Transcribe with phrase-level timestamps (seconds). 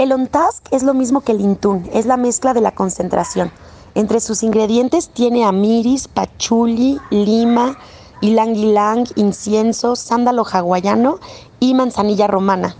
[0.00, 3.52] El on-task es lo mismo que el intun, es la mezcla de la concentración.
[3.94, 7.76] Entre sus ingredientes tiene amiris, pachuli, lima,
[8.22, 11.18] ylang ylang, incienso, sándalo hawaiano
[11.58, 12.74] y manzanilla romana.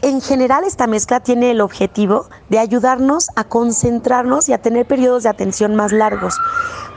[0.00, 5.24] En general esta mezcla tiene el objetivo de ayudarnos a concentrarnos y a tener periodos
[5.24, 6.38] de atención más largos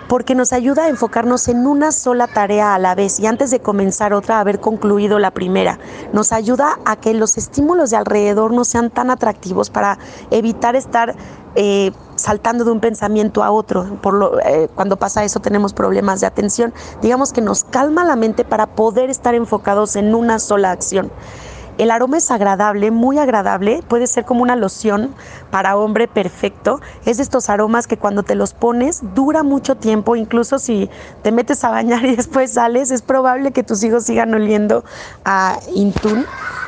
[0.07, 3.59] porque nos ayuda a enfocarnos en una sola tarea a la vez y antes de
[3.59, 5.79] comenzar otra haber concluido la primera.
[6.13, 9.97] Nos ayuda a que los estímulos de alrededor no sean tan atractivos para
[10.31, 11.15] evitar estar
[11.55, 13.97] eh, saltando de un pensamiento a otro.
[14.01, 16.73] Por lo, eh, cuando pasa eso tenemos problemas de atención.
[17.01, 21.11] Digamos que nos calma la mente para poder estar enfocados en una sola acción.
[21.77, 25.13] El aroma es agradable, muy agradable, puede ser como una loción
[25.51, 26.79] para hombre perfecto.
[27.05, 30.89] Es de estos aromas que cuando te los pones dura mucho tiempo, incluso si
[31.21, 34.85] te metes a bañar y después sales, es probable que tus hijos sigan oliendo
[35.25, 36.25] a Intun.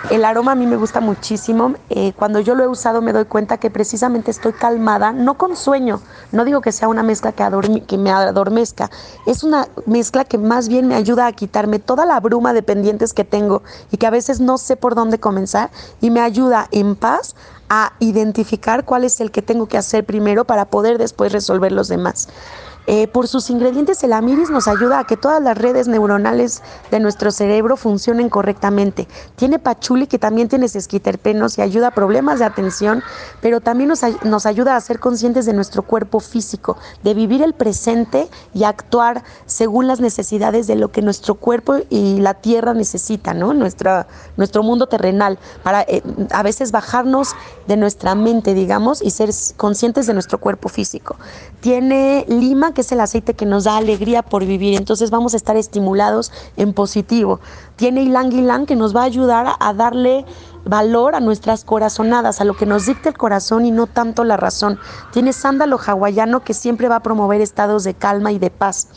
[0.09, 1.73] El aroma a mí me gusta muchísimo.
[1.89, 5.55] Eh, cuando yo lo he usado me doy cuenta que precisamente estoy calmada, no con
[5.55, 6.01] sueño.
[6.31, 8.89] No digo que sea una mezcla que, que me adormezca.
[9.25, 13.13] Es una mezcla que más bien me ayuda a quitarme toda la bruma de pendientes
[13.13, 16.95] que tengo y que a veces no sé por dónde comenzar y me ayuda en
[16.95, 17.35] paz
[17.69, 21.87] a identificar cuál es el que tengo que hacer primero para poder después resolver los
[21.87, 22.27] demás.
[22.89, 27.01] Eh, por sus ingredientes, el amiris nos ayuda a que todas las redes neuronales de
[27.01, 29.09] nuestro cerebro funcionen correctamente.
[29.35, 33.03] Tiene pachuli, que también tiene sesquiterpenos y ayuda a problemas de atención,
[33.41, 38.29] pero también nos, ayuda a ser conscientes de nuestro cuerpo físico, de vivir el presente
[38.53, 43.53] y actuar según las necesidades de lo que nuestro cuerpo y la tierra necesitan, ¿no?
[43.53, 47.35] Nuestra, nuestro mundo terrenal, para eh, a veces bajarnos
[47.67, 51.17] de nuestra mente, digamos, y ser conscientes de nuestro cuerpo físico.
[51.59, 54.77] Tiene lima, que es el aceite que nos da alegría por vivir.
[54.77, 57.39] Entonces vamos a estar estimulados en positivo.
[57.75, 60.25] Tiene ylang ylang que nos va a ayudar a darle
[60.63, 64.37] valor a nuestras corazonadas, a lo que nos dicta el corazón y no tanto la
[64.37, 64.77] razón.
[65.11, 68.89] Tiene sándalo hawaiano que siempre va a promover estados de calma y de paz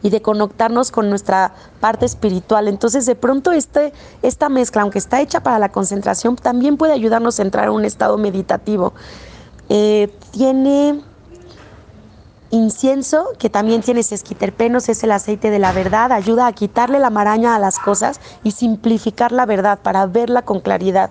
[0.00, 2.68] y de conectarnos con nuestra parte espiritual.
[2.68, 7.40] Entonces, de pronto este, esta mezcla, aunque está hecha para la concentración, también puede ayudarnos
[7.40, 8.92] a entrar a un estado meditativo.
[9.68, 11.02] Eh, tiene
[12.54, 17.10] Incienso, que también tiene sesquiterpenos, es el aceite de la verdad, ayuda a quitarle la
[17.10, 21.10] maraña a las cosas y simplificar la verdad para verla con claridad.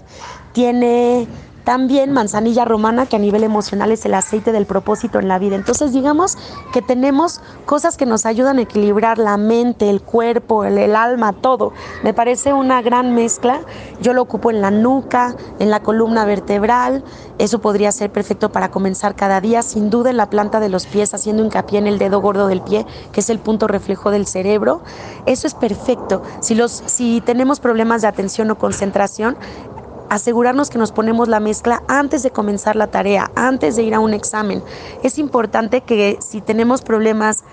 [0.53, 1.27] Tiene
[1.63, 5.56] también manzanilla romana, que a nivel emocional es el aceite del propósito en la vida.
[5.56, 6.38] Entonces, digamos
[6.74, 11.74] que tenemos cosas que nos ayudan a equilibrar la mente, el cuerpo, el, alma, todo.
[12.03, 13.62] Me parece una gran mezcla.
[14.01, 17.03] Yo lo ocupo en la nuca, en la columna vertebral.
[17.38, 20.85] Eso podría ser perfecto para comenzar cada día, sin duda en la planta de los
[20.85, 24.28] pies, haciendo hincapié en el dedo gordo del pie, que es el punto reflejo del
[24.28, 24.81] cerebro.
[25.25, 26.22] Eso es perfecto.
[26.41, 29.38] Si, los, si tenemos problemas de atención o concentración,
[30.13, 34.00] asegurarnos que nos ponemos la mezcla antes de comenzar la tarea, antes de ir a
[34.00, 34.63] un examen.
[35.03, 37.44] Es importante que si tenemos problemas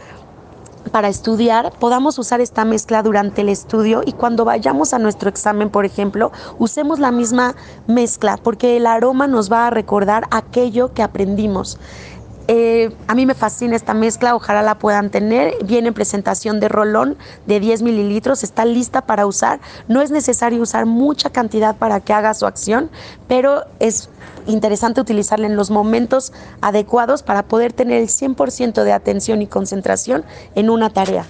[0.92, 5.70] para estudiar, podamos usar esta mezcla durante el estudio y cuando vayamos a nuestro examen,
[5.70, 7.54] por ejemplo, usemos la misma
[7.86, 11.78] mezcla porque el aroma nos va a recordar aquello que aprendimos.
[12.52, 15.54] Eh, a mí me fascina esta mezcla, ojalá la puedan tener.
[15.62, 17.16] Viene en presentación de rolón
[17.46, 19.60] de 10 mililitros, está lista para usar.
[19.86, 22.90] No es necesario usar mucha cantidad para que haga su acción,
[23.28, 24.08] pero es
[24.48, 30.24] interesante utilizarla en los momentos adecuados para poder tener el 100% de atención y concentración
[30.56, 31.26] en una tarea.